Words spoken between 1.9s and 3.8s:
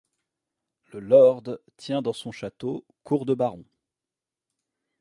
dans son château cour de baron.